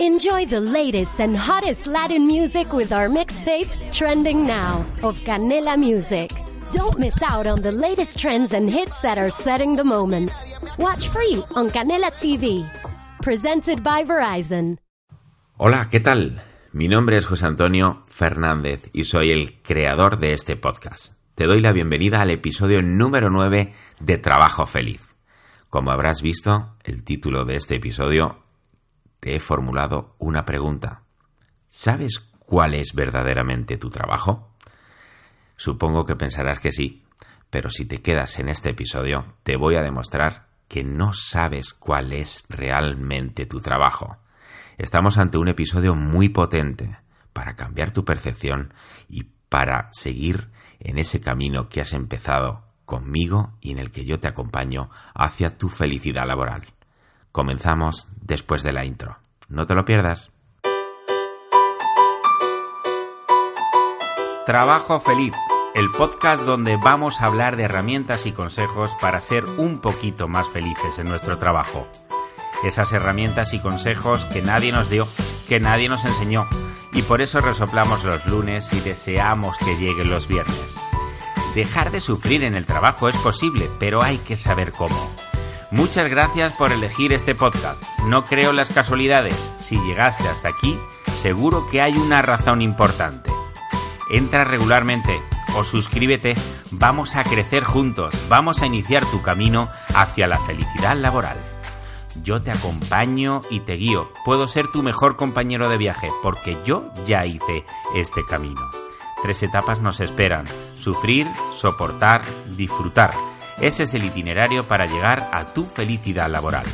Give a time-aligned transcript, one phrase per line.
[0.00, 6.30] Enjoy the latest and hottest Latin music with our mixtape, Trending Now, of Canela Music.
[6.70, 10.30] Don't miss out on the latest trends and hits that are setting the moment.
[10.78, 12.64] Watch free on Canela TV.
[13.22, 14.78] Presented by Verizon.
[15.56, 16.42] Hola, ¿qué tal?
[16.72, 21.14] Mi nombre es José Antonio Fernández y soy el creador de este podcast.
[21.34, 25.16] Te doy la bienvenida al episodio número 9 de Trabajo Feliz.
[25.70, 28.47] Como habrás visto, el título de este episodio
[29.20, 31.02] te he formulado una pregunta.
[31.68, 34.50] ¿Sabes cuál es verdaderamente tu trabajo?
[35.56, 37.04] Supongo que pensarás que sí,
[37.50, 42.12] pero si te quedas en este episodio, te voy a demostrar que no sabes cuál
[42.12, 44.18] es realmente tu trabajo.
[44.76, 46.98] Estamos ante un episodio muy potente
[47.32, 48.72] para cambiar tu percepción
[49.08, 54.20] y para seguir en ese camino que has empezado conmigo y en el que yo
[54.20, 56.77] te acompaño hacia tu felicidad laboral.
[57.32, 59.18] Comenzamos después de la intro.
[59.48, 60.30] No te lo pierdas.
[64.46, 65.34] Trabajo Feliz,
[65.74, 70.48] el podcast donde vamos a hablar de herramientas y consejos para ser un poquito más
[70.48, 71.86] felices en nuestro trabajo.
[72.64, 75.06] Esas herramientas y consejos que nadie nos dio,
[75.48, 76.48] que nadie nos enseñó,
[76.94, 80.80] y por eso resoplamos los lunes y deseamos que lleguen los viernes.
[81.54, 84.96] Dejar de sufrir en el trabajo es posible, pero hay que saber cómo.
[85.70, 87.82] Muchas gracias por elegir este podcast.
[88.06, 89.34] No creo las casualidades.
[89.60, 90.78] Si llegaste hasta aquí,
[91.20, 93.30] seguro que hay una razón importante.
[94.10, 95.20] Entra regularmente
[95.58, 96.32] o suscríbete.
[96.70, 98.14] Vamos a crecer juntos.
[98.30, 101.36] Vamos a iniciar tu camino hacia la felicidad laboral.
[102.22, 104.08] Yo te acompaño y te guío.
[104.24, 108.70] Puedo ser tu mejor compañero de viaje porque yo ya hice este camino.
[109.22, 110.46] Tres etapas nos esperan.
[110.72, 112.22] Sufrir, soportar,
[112.56, 113.12] disfrutar
[113.60, 116.64] ese es el itinerario para llegar a tu felicidad laboral.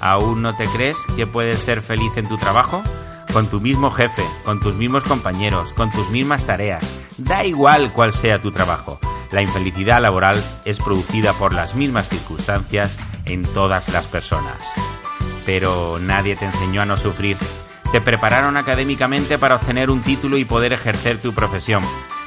[0.00, 2.82] ¿Aún no te crees que puedes ser feliz en tu trabajo?
[3.32, 6.82] Con tu mismo jefe, con tus mismos compañeros, con tus mismas tareas.
[7.16, 8.98] Da igual cuál sea tu trabajo.
[9.30, 14.64] La infelicidad laboral es producida por las mismas circunstancias en todas las personas.
[15.46, 17.36] Pero nadie te enseñó a no sufrir.
[17.92, 21.82] Te prepararon académicamente para obtener un título y poder ejercer tu profesión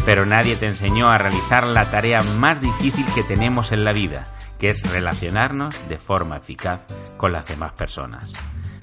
[0.05, 4.23] pero nadie te enseñó a realizar la tarea más difícil que tenemos en la vida,
[4.59, 6.85] que es relacionarnos de forma eficaz
[7.17, 8.33] con las demás personas.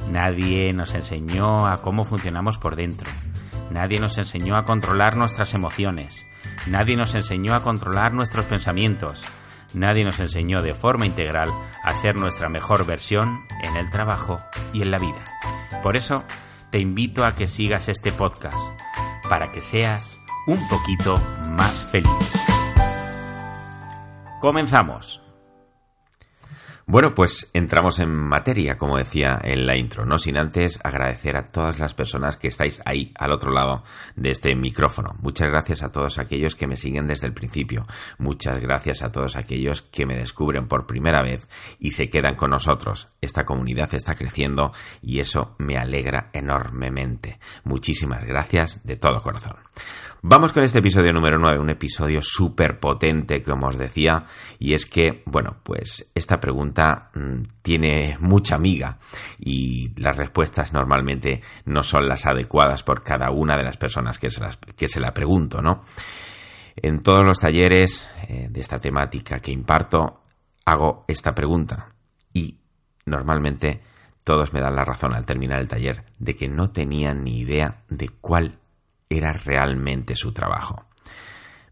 [0.08, 3.10] Nadie nos enseñó a cómo funcionamos por dentro.
[3.70, 6.26] Nadie nos enseñó a controlar nuestras emociones.
[6.66, 9.24] Nadie nos enseñó a controlar nuestros pensamientos.
[9.74, 11.48] Nadie nos enseñó de forma integral
[11.84, 14.38] a ser nuestra mejor versión en el trabajo
[14.72, 15.22] y en la vida.
[15.82, 16.24] Por eso,
[16.70, 18.58] te invito a que sigas este podcast,
[19.28, 21.20] para que seas un poquito
[21.56, 22.08] más feliz.
[24.40, 25.20] Comenzamos.
[26.90, 31.44] Bueno, pues entramos en materia, como decía en la intro, no sin antes agradecer a
[31.44, 33.84] todas las personas que estáis ahí al otro lado
[34.16, 35.14] de este micrófono.
[35.20, 37.86] Muchas gracias a todos aquellos que me siguen desde el principio.
[38.18, 42.50] Muchas gracias a todos aquellos que me descubren por primera vez y se quedan con
[42.50, 43.06] nosotros.
[43.20, 47.38] Esta comunidad está creciendo y eso me alegra enormemente.
[47.62, 49.58] Muchísimas gracias de todo corazón.
[50.22, 54.26] Vamos con este episodio número 9, un episodio súper potente, como os decía,
[54.58, 58.98] y es que, bueno, pues esta pregunta mm, tiene mucha amiga
[59.38, 64.28] y las respuestas normalmente no son las adecuadas por cada una de las personas que
[64.28, 64.42] se,
[64.76, 65.84] que se la pregunto, ¿no?
[66.76, 70.20] En todos los talleres eh, de esta temática que imparto,
[70.66, 71.94] hago esta pregunta
[72.34, 72.58] y
[73.06, 73.80] normalmente
[74.22, 77.84] todos me dan la razón al terminar el taller de que no tenían ni idea
[77.88, 78.58] de cuál
[79.10, 80.86] era realmente su trabajo.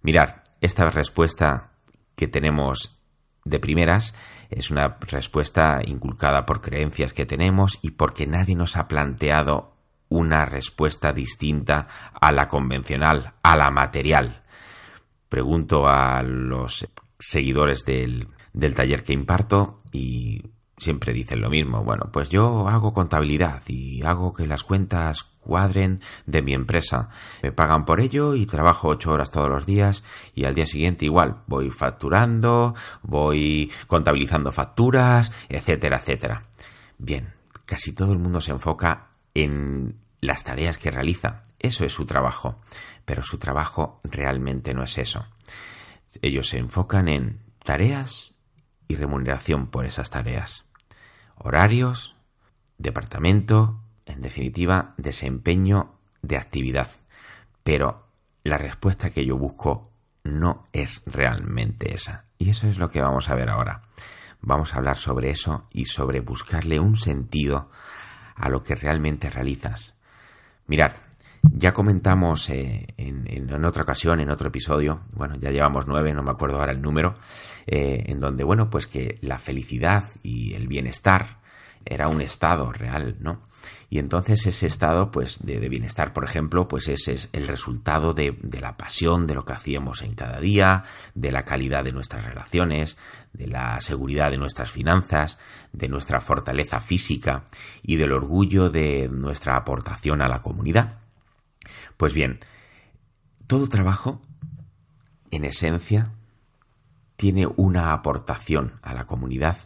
[0.02, 1.70] Mirad, esta respuesta
[2.16, 3.00] que tenemos
[3.44, 4.14] de primeras
[4.50, 9.76] es una respuesta inculcada por creencias que tenemos y porque nadie nos ha planteado
[10.08, 11.86] una respuesta distinta
[12.20, 14.42] a la convencional, a la material.
[15.28, 16.88] Pregunto a los
[17.18, 20.42] seguidores del, del taller que imparto y
[20.78, 21.84] siempre dicen lo mismo.
[21.84, 27.08] Bueno, pues yo hago contabilidad y hago que las cuentas cuadren de mi empresa.
[27.42, 30.04] Me pagan por ello y trabajo ocho horas todos los días
[30.34, 36.44] y al día siguiente igual voy facturando, voy contabilizando facturas, etcétera, etcétera.
[36.98, 37.32] Bien,
[37.64, 41.42] casi todo el mundo se enfoca en las tareas que realiza.
[41.58, 42.60] Eso es su trabajo.
[43.06, 45.26] Pero su trabajo realmente no es eso.
[46.20, 48.34] Ellos se enfocan en tareas
[48.86, 50.68] y remuneración por esas tareas
[51.38, 52.14] horarios,
[52.78, 56.88] departamento, en definitiva, desempeño de actividad.
[57.62, 58.08] Pero
[58.42, 59.90] la respuesta que yo busco
[60.24, 62.26] no es realmente esa.
[62.38, 63.82] Y eso es lo que vamos a ver ahora.
[64.40, 67.70] Vamos a hablar sobre eso y sobre buscarle un sentido
[68.36, 69.98] a lo que realmente realizas.
[70.66, 70.92] Mirad,
[71.42, 76.30] ya comentamos eh, en, otra ocasión, en otro episodio, bueno, ya llevamos nueve, no me
[76.30, 77.16] acuerdo ahora el número,
[77.66, 81.38] eh, en donde, bueno, pues que la felicidad y el bienestar
[81.84, 83.42] era un estado real, ¿no?
[83.90, 88.36] Y entonces ese estado, pues, de, bienestar, por ejemplo, pues ese es el resultado de,
[88.42, 90.84] de, la pasión de lo que hacíamos en cada día,
[91.14, 92.98] de la calidad de nuestras relaciones,
[93.32, 95.38] de la seguridad de nuestras finanzas,
[95.72, 97.44] de nuestra fortaleza física
[97.82, 100.98] y del orgullo de nuestra aportación a la comunidad.
[101.96, 102.40] Pues bien,
[103.46, 104.20] todo trabajo,
[105.30, 106.12] en esencia,
[107.16, 109.56] tiene una aportación a la comunidad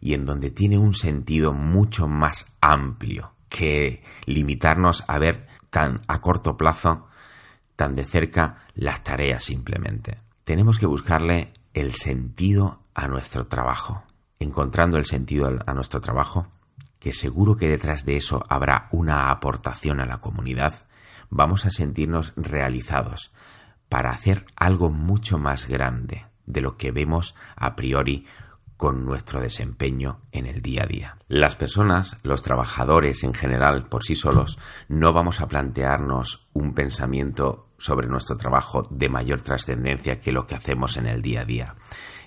[0.00, 6.20] y en donde tiene un sentido mucho más amplio que limitarnos a ver tan a
[6.20, 7.08] corto plazo,
[7.74, 10.18] tan de cerca, las tareas simplemente.
[10.44, 14.02] Tenemos que buscarle el sentido a nuestro trabajo.
[14.38, 16.48] Encontrando el sentido a nuestro trabajo,
[16.98, 20.86] que seguro que detrás de eso habrá una aportación a la comunidad,
[21.30, 23.32] vamos a sentirnos realizados
[23.88, 28.26] para hacer algo mucho más grande de lo que vemos a priori
[28.76, 31.16] con nuestro desempeño en el día a día.
[31.28, 34.58] Las personas, los trabajadores en general por sí solos,
[34.88, 40.54] no vamos a plantearnos un pensamiento sobre nuestro trabajo de mayor trascendencia que lo que
[40.54, 41.74] hacemos en el día a día.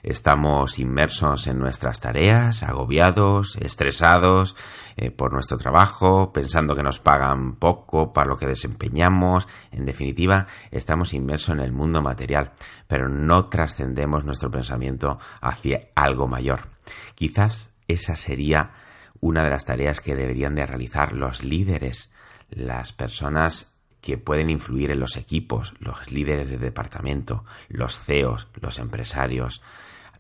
[0.03, 4.55] Estamos inmersos en nuestras tareas, agobiados, estresados
[4.95, 9.47] eh, por nuestro trabajo, pensando que nos pagan poco para lo que desempeñamos.
[9.71, 12.53] En definitiva, estamos inmersos en el mundo material,
[12.87, 16.69] pero no trascendemos nuestro pensamiento hacia algo mayor.
[17.15, 18.71] Quizás esa sería
[19.19, 22.11] una de las tareas que deberían de realizar los líderes,
[22.49, 28.79] las personas que pueden influir en los equipos, los líderes de departamento, los CEOs, los
[28.79, 29.61] empresarios,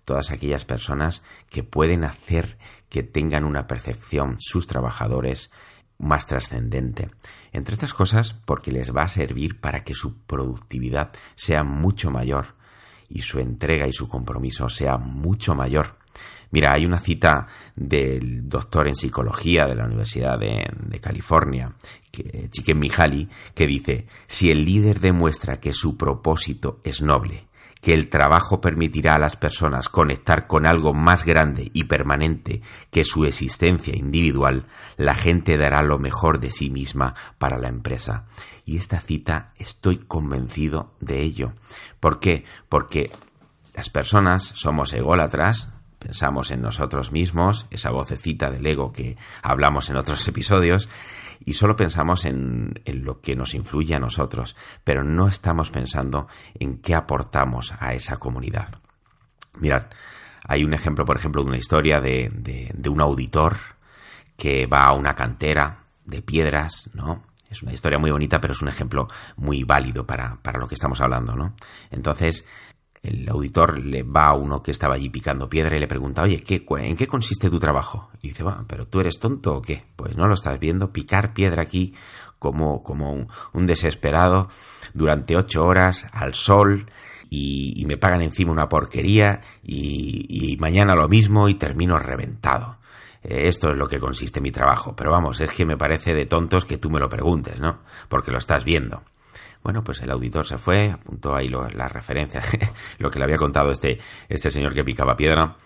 [0.05, 2.57] todas aquellas personas que pueden hacer
[2.89, 5.51] que tengan una percepción sus trabajadores
[5.99, 7.09] más trascendente.
[7.51, 12.55] Entre otras cosas porque les va a servir para que su productividad sea mucho mayor
[13.09, 15.97] y su entrega y su compromiso sea mucho mayor.
[16.51, 21.75] Mira, hay una cita del doctor en psicología de la Universidad de, California,
[22.11, 27.48] que, Mihaly, que dice, si el líder demuestra que su propósito es noble,
[27.81, 32.61] que el trabajo permitirá a las personas conectar con algo más grande y permanente
[32.91, 34.65] que su existencia individual,
[34.97, 38.25] la gente dará lo mejor de sí misma para la empresa.
[38.65, 41.53] Y esta cita estoy convencido de ello.
[41.99, 42.43] ¿Por qué?
[42.67, 43.11] Porque
[43.73, 49.97] las personas somos ególatras, pensamos en nosotros mismos, esa vocecita del ego que hablamos en
[49.97, 50.89] otros episodios,
[51.45, 56.79] y solo pensamos en, lo que nos influye a nosotros, pero no estamos pensando en
[56.79, 58.79] qué aportamos a esa comunidad.
[59.59, 59.87] Mirad,
[60.47, 63.57] hay un ejemplo, por ejemplo, de una historia de, de, un auditor
[64.37, 67.23] que va a una cantera de piedras, ¿no?
[67.49, 70.75] Es una historia muy bonita, pero es un ejemplo muy válido para, para lo que
[70.75, 71.55] estamos hablando, ¿no?
[71.89, 72.45] Entonces,
[73.03, 76.41] el auditor le va a uno que estaba allí picando piedra y le pregunta, oye,
[76.41, 78.09] ¿qué, ¿en qué consiste tu trabajo?
[78.21, 79.83] Y dice, bueno, pero tú eres tonto o qué?
[79.95, 81.93] Pues no lo estás viendo, picar piedra aquí
[82.39, 84.49] como, como un, desesperado
[84.93, 86.87] durante ocho horas al sol
[87.29, 92.77] y, me pagan encima una porquería y, y, mañana lo mismo y termino reventado.
[93.23, 96.25] Eh, esto es lo que consiste mi trabajo, pero vamos, es que me parece de
[96.25, 97.79] tontos que tú me lo preguntes, ¿no?
[98.07, 99.03] Porque lo estás viendo.
[99.63, 102.49] Bueno, pues el auditor se fue, apuntó ahí las referencias,
[102.97, 103.99] lo que le había contado este,
[104.29, 105.57] este señor que picaba piedra,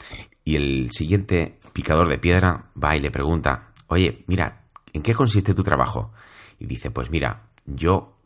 [0.43, 5.53] y el siguiente picador de piedra va y le pregunta, oye, mira, ¿en qué consiste
[5.53, 6.11] tu trabajo?
[6.59, 8.17] Y dice, pues mira, yo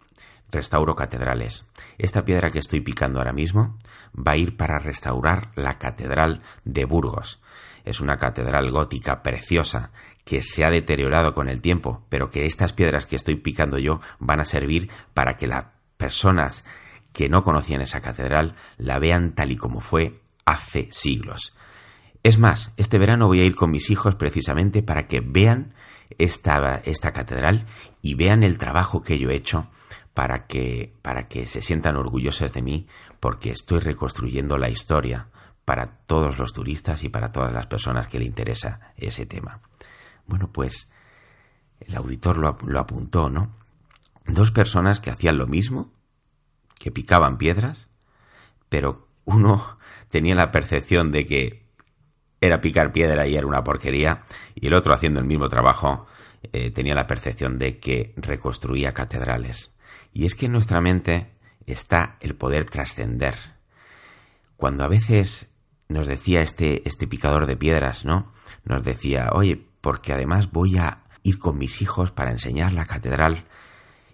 [0.51, 1.65] restauro catedrales.
[1.97, 3.77] Esta piedra que estoy picando ahora mismo
[4.15, 7.41] va a ir para restaurar la catedral de Burgos.
[7.87, 9.91] Es una catedral gótica preciosa
[10.25, 14.01] que se ha deteriorado con el tiempo, pero que estas piedras que estoy picando yo
[14.19, 16.65] van a servir para que las personas
[17.13, 21.55] que no conocían esa catedral la vean tal y como fue hace siglos.
[22.23, 25.73] Es más, este verano voy a ir con mis hijos precisamente para que vean
[26.17, 27.67] esta, esta catedral
[28.01, 29.69] y vean el trabajo que yo he hecho
[30.13, 32.87] para que, para que se sientan orgullosos de mí
[33.21, 35.29] porque estoy reconstruyendo la historia
[35.67, 39.59] para todos los turistas y para todas las personas que le interesa ese tema.
[40.25, 40.93] Bueno, pues
[41.81, 43.53] el auditor lo, lo apuntó, ¿no?
[44.25, 45.91] Dos personas que hacían lo mismo,
[46.79, 47.89] que picaban piedras,
[48.69, 51.67] pero uno tenía la percepción de que
[52.39, 54.23] era picar piedra y era una porquería,
[54.55, 56.07] y el otro haciendo el mismo trabajo
[56.53, 59.73] eh, tenía la percepción de que reconstruía catedrales.
[60.13, 61.33] Y es que en nuestra mente
[61.65, 63.35] está el poder trascender.
[64.55, 65.56] Cuando a veces
[65.89, 68.31] nos decía este, este picador de piedras, ¿no?
[68.65, 73.45] Nos decía, oye, porque además voy a ir con mis hijos para enseñar la catedral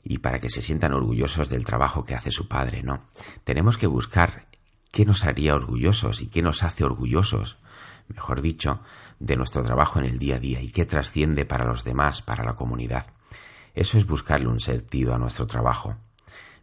[0.04, 3.06] y para que se sientan orgullosos del trabajo que hace su padre, ¿no?
[3.44, 4.48] Tenemos que buscar
[4.92, 7.58] qué nos haría orgullosos y qué nos hace orgullosos,
[8.08, 8.82] mejor dicho,
[9.20, 12.44] de nuestro trabajo en el día a día y qué trasciende para los demás, para
[12.44, 13.08] la comunidad.
[13.74, 15.96] Eso es buscarle un sentido a nuestro trabajo.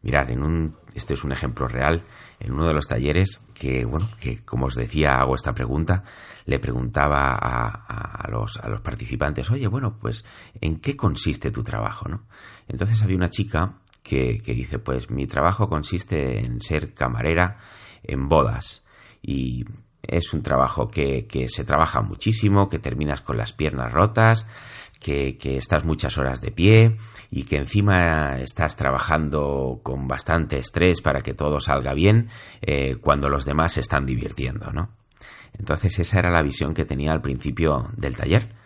[0.02, 2.04] Mirar, en un, este es un ejemplo real,
[2.38, 6.04] en uno de los talleres que, bueno, que como os decía, hago esta pregunta,
[6.46, 10.24] le preguntaba a, los, a los participantes, oye, bueno, pues,
[10.60, 12.08] ¿en qué consiste tu trabajo?
[12.08, 12.24] ¿no?
[12.66, 17.58] Entonces había una chica que, que dice, pues mi trabajo consiste en ser camarera
[18.02, 18.82] en bodas
[19.22, 19.64] y
[20.02, 24.46] es un trabajo que, se trabaja muchísimo, que terminas con las piernas rotas,
[25.00, 26.96] que, que, estás muchas horas de pie
[27.30, 32.28] y que encima estás trabajando con bastante estrés para que todo salga bien
[32.60, 34.90] eh, cuando los demás se están divirtiendo, ¿no?
[35.58, 38.59] Entonces esa era la visión que tenía al principio del taller.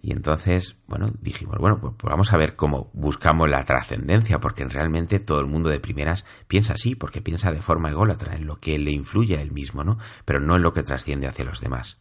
[0.00, 4.64] Y entonces, bueno, dijimos, bueno, pues, pues vamos a ver cómo buscamos la trascendencia, porque
[4.64, 8.60] realmente todo el mundo de primeras piensa así, porque piensa de forma ególatra, en lo
[8.60, 9.98] que le influye a él mismo, ¿no?
[10.24, 12.00] Pero no en lo que trasciende hacia los demás.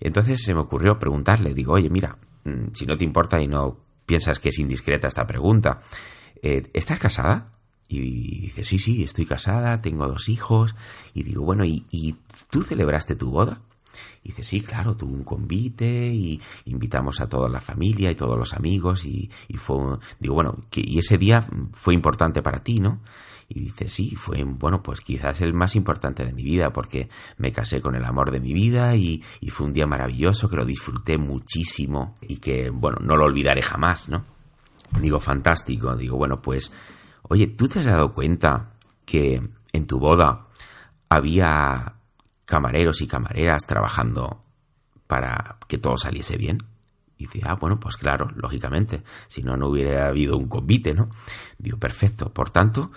[0.00, 3.80] Entonces se me ocurrió preguntarle, digo, oye, mira, mm, si no te importa y no
[4.06, 5.80] piensas que es indiscreta esta pregunta,
[6.42, 7.50] eh, ¿estás casada?
[7.88, 10.74] Y dice, sí, sí, estoy casada, tengo dos hijos.
[11.14, 12.16] Y digo, bueno, ¿y, ¿y,
[12.50, 13.60] tú celebraste tu boda?
[14.22, 18.38] Y dice, sí, claro, tuve un convite y invitamos a toda la familia y todos
[18.38, 23.00] los amigos y, y fue, digo, bueno, y ese día fue importante para ti, ¿no?
[23.48, 27.52] Y dice, sí, fue, bueno, pues quizás el más importante de mi vida porque me
[27.52, 30.64] casé con el amor de mi vida y, y fue un día maravilloso que lo
[30.64, 34.24] disfruté muchísimo y que, bueno, no lo olvidaré jamás, ¿no?
[35.00, 36.72] Digo, fantástico, digo, bueno, pues,
[37.22, 38.72] oye, ¿tú te has dado cuenta
[39.04, 39.40] que
[39.72, 40.46] en tu boda
[41.08, 41.94] había
[42.46, 44.40] camareros y camareras trabajando
[45.06, 46.58] para que todo saliese bien?
[47.18, 51.10] Y dice, ah, bueno, pues claro, lógicamente, si no, no hubiera habido un convite, ¿no?
[51.58, 52.32] Digo, perfecto.
[52.32, 52.90] Por tanto,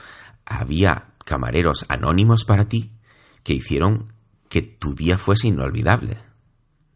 [0.45, 2.91] había camareros anónimos para ti
[3.43, 4.13] que hicieron
[4.49, 6.17] que tu día fuese inolvidable.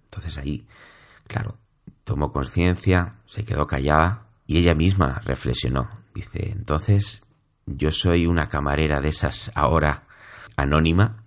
[0.05, 0.67] Entonces ahí,
[1.27, 1.57] claro,
[2.03, 5.89] tomó conciencia, se quedó callada y ella misma reflexionó.
[6.13, 7.25] Dice, entonces
[7.65, 10.07] yo soy una camarera de esas ahora
[10.57, 11.22] anónima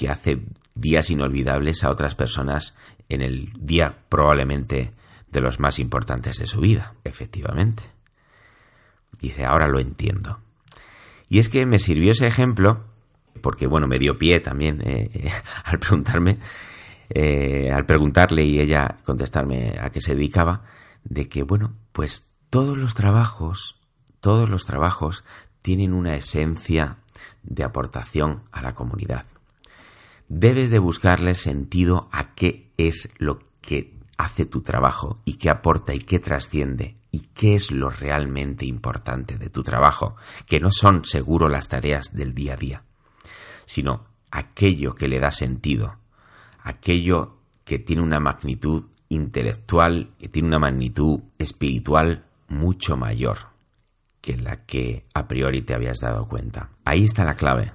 [0.00, 0.40] que hace
[0.74, 2.74] días inolvidables a otras personas
[3.10, 4.94] en el día probablemente
[5.30, 7.82] de los más importantes de su vida, efectivamente.
[9.20, 10.40] Dice, ahora lo entiendo.
[11.28, 12.86] Y es que me sirvió ese ejemplo,
[13.42, 15.30] porque bueno, me dio pie también eh, eh,
[15.64, 16.38] al preguntarme,
[17.10, 20.62] eh, al preguntarle y ella contestarme a qué se dedicaba,
[21.04, 23.78] de que bueno, pues todos los trabajos,
[24.20, 25.24] todos los trabajos
[25.60, 26.96] tienen una esencia
[27.42, 29.26] de aportación a la comunidad.
[30.32, 35.92] Debes de buscarle sentido a qué es lo que hace tu trabajo y qué aporta
[35.92, 40.14] y qué trasciende y qué es lo realmente importante de tu trabajo,
[40.46, 42.84] que no son seguro las tareas del día a día,
[43.64, 45.96] sino aquello que le da sentido,
[46.62, 53.50] aquello que tiene una magnitud intelectual, que tiene una magnitud espiritual mucho mayor
[54.20, 56.70] que la que a priori te habías dado cuenta.
[56.84, 57.72] Ahí está la clave,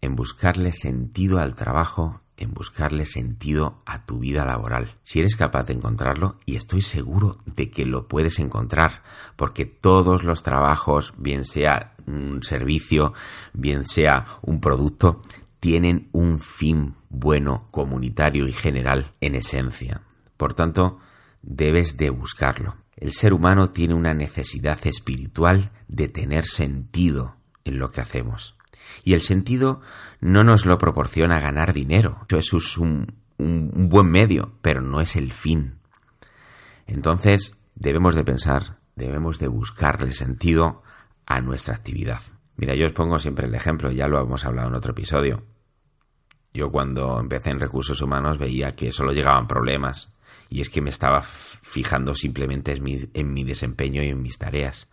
[0.00, 4.94] en buscarle sentido al trabajo en buscarle sentido a tu vida laboral.
[5.02, 9.02] Si eres capaz de encontrarlo, y estoy seguro de que lo puedes encontrar,
[9.36, 13.12] porque todos los trabajos, bien sea un servicio,
[13.52, 15.20] bien sea un producto,
[15.60, 20.02] tienen un fin bueno, comunitario y general en esencia.
[20.36, 21.00] Por tanto,
[21.42, 22.76] debes de buscarlo.
[22.96, 28.57] El ser humano tiene una necesidad espiritual de tener sentido en lo que hacemos.
[29.04, 29.80] Y el sentido
[30.20, 32.26] no nos lo proporciona ganar dinero.
[32.28, 35.78] Eso es un, un buen medio, pero no es el fin.
[36.86, 40.82] Entonces debemos de pensar, debemos de buscarle sentido
[41.26, 42.20] a nuestra actividad.
[42.56, 45.44] Mira, yo os pongo siempre el ejemplo, ya lo hemos hablado en otro episodio.
[46.52, 50.12] Yo cuando empecé en recursos humanos veía que solo llegaban problemas
[50.48, 54.38] y es que me estaba fijando simplemente en mi, en mi desempeño y en mis
[54.38, 54.88] tareas.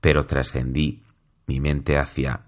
[0.00, 1.02] Pero trascendí
[1.46, 2.45] mi mente hacia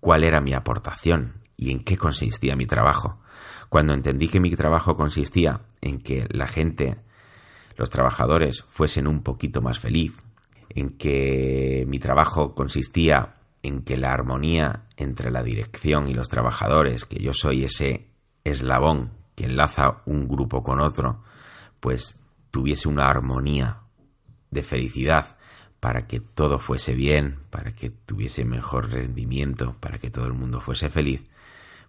[0.00, 3.20] cuál era mi aportación y en qué consistía mi trabajo.
[3.68, 6.98] Cuando entendí que mi trabajo consistía en que la gente,
[7.76, 10.16] los trabajadores, fuesen un poquito más feliz,
[10.70, 17.04] en que mi trabajo consistía en que la armonía entre la dirección y los trabajadores,
[17.04, 18.08] que yo soy ese
[18.44, 21.22] eslabón que enlaza un grupo con otro,
[21.80, 23.80] pues tuviese una armonía
[24.50, 25.36] de felicidad
[25.80, 30.60] para que todo fuese bien, para que tuviese mejor rendimiento, para que todo el mundo
[30.60, 31.24] fuese feliz,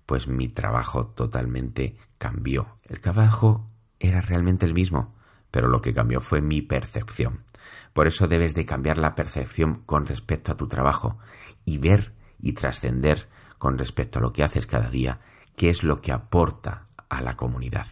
[0.06, 2.78] pues mi trabajo totalmente cambió.
[2.84, 3.68] El trabajo
[4.00, 5.16] era realmente el mismo,
[5.52, 7.44] pero lo que cambió fue mi percepción.
[7.94, 11.18] Por eso debes de cambiar la percepción con respecto a tu trabajo
[11.66, 13.28] y ver y trascender
[13.58, 15.20] con respecto a lo que haces cada día,
[15.56, 17.88] qué es lo que aporta a la comunidad.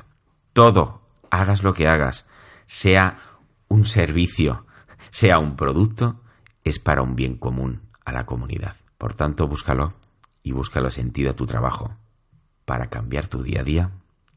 [0.54, 2.26] Todo, hagas lo que hagas,
[2.66, 3.18] sea
[3.68, 4.65] un servicio,
[5.16, 6.20] sea un producto,
[6.66, 8.76] es para un bien común a la comunidad.
[8.98, 9.94] Por tanto, búscalo
[10.44, 11.96] y búscalo sentido a tu trabajo.
[12.66, 13.92] Para cambiar tu día a día,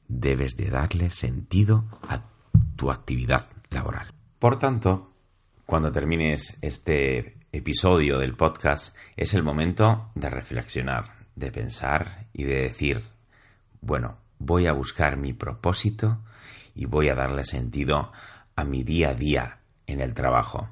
[0.06, 2.22] debes de darle sentido a
[2.76, 4.14] tu actividad laboral.
[4.38, 5.10] Por tanto,
[5.66, 12.62] cuando termines este episodio del podcast, es el momento de reflexionar, de pensar y de
[12.62, 13.02] decir,
[13.80, 16.22] bueno, voy a buscar mi propósito
[16.76, 18.12] y voy a darle sentido
[18.54, 19.58] a mi día a día
[19.88, 20.70] en el trabajo.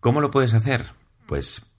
[0.00, 0.90] ¿Cómo lo puedes hacer?
[1.26, 1.70] Pues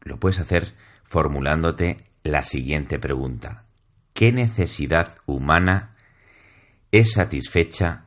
[0.00, 0.74] lo puedes hacer
[1.04, 3.66] formulándote la siguiente pregunta.
[4.14, 5.94] ¿Qué necesidad humana
[6.90, 8.06] es satisfecha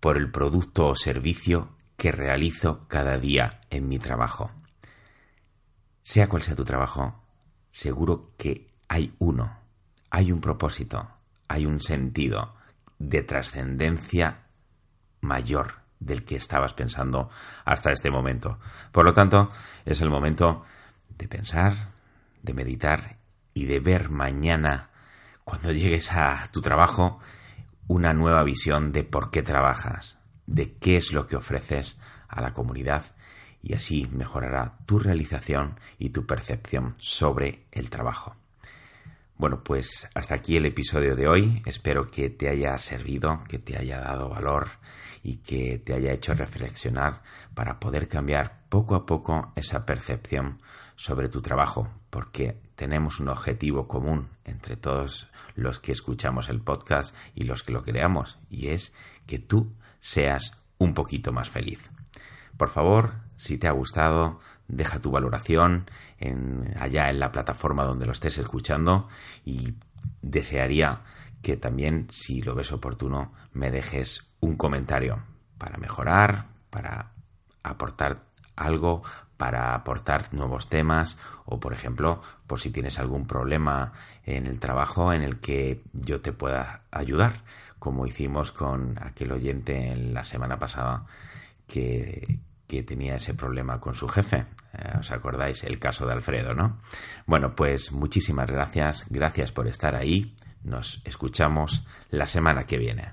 [0.00, 4.50] por el producto o servicio que realizo cada día en mi trabajo?
[6.00, 7.22] Sea cual sea tu trabajo,
[7.68, 9.58] seguro que hay uno,
[10.10, 11.10] hay un propósito,
[11.48, 12.54] hay un sentido
[12.98, 14.46] de trascendencia
[15.20, 17.30] mayor del que estabas pensando
[17.64, 18.58] hasta este momento.
[18.92, 19.50] Por lo tanto,
[19.84, 20.64] es el momento
[21.18, 21.90] de pensar,
[22.42, 23.18] de meditar
[23.54, 24.90] y de ver mañana,
[25.44, 27.20] cuando llegues a tu trabajo,
[27.88, 32.52] una nueva visión de por qué trabajas, de qué es lo que ofreces a la
[32.52, 33.04] comunidad
[33.62, 38.36] y así mejorará tu realización y tu percepción sobre el trabajo.
[39.38, 41.62] Bueno, pues hasta aquí el episodio de hoy.
[41.66, 44.68] Espero que te haya servido, que te haya dado valor
[45.22, 47.22] y que te haya hecho reflexionar
[47.54, 50.62] para poder cambiar poco a poco esa percepción
[50.94, 57.14] sobre tu trabajo, porque tenemos un objetivo común entre todos los que escuchamos el podcast
[57.34, 58.94] y los que lo creamos, y es
[59.26, 61.90] que tú seas un poquito más feliz.
[62.56, 65.90] Por favor, si te ha gustado, deja tu valoración
[66.78, 69.08] allá en la plataforma donde lo estés escuchando
[69.44, 69.74] y
[70.22, 71.02] desearía
[71.42, 75.22] que también, si lo ves oportuno, me dejes un comentario
[75.58, 77.12] para mejorar, para
[77.62, 78.22] aportar
[78.56, 79.02] algo,
[79.36, 83.92] para aportar nuevos temas o, por ejemplo, por si tienes algún problema
[84.24, 87.44] en el trabajo en el que yo te pueda ayudar,
[87.78, 91.06] como hicimos con aquel oyente en la semana pasada
[91.68, 94.46] que, que tenía ese problema con su jefe.
[94.72, 96.80] Eh, ¿Os acordáis el caso de Alfredo, no?
[97.26, 100.34] Bueno, pues muchísimas gracias, gracias por estar ahí.
[100.64, 103.12] Nos escuchamos la semana que viene.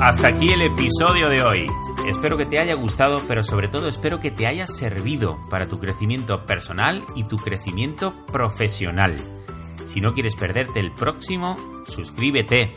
[0.00, 1.66] Hasta aquí el episodio de hoy.
[2.08, 5.78] Espero que te haya gustado, pero sobre todo espero que te haya servido para tu
[5.78, 9.16] crecimiento personal y tu crecimiento profesional.
[9.86, 12.74] Si no quieres perderte el próximo, suscríbete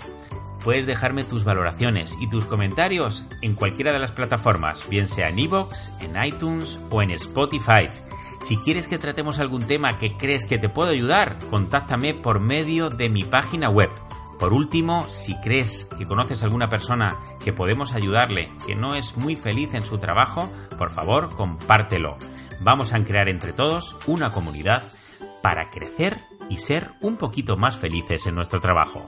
[0.65, 5.37] puedes dejarme tus valoraciones y tus comentarios en cualquiera de las plataformas, bien sea en
[5.37, 7.87] iVoox, en iTunes o en Spotify.
[8.41, 12.89] Si quieres que tratemos algún tema que crees que te puedo ayudar, contáctame por medio
[12.89, 13.91] de mi página web.
[14.39, 19.15] Por último, si crees que conoces a alguna persona que podemos ayudarle, que no es
[19.17, 22.17] muy feliz en su trabajo, por favor, compártelo.
[22.59, 24.81] Vamos a crear entre todos una comunidad
[25.43, 29.07] para crecer y ser un poquito más felices en nuestro trabajo.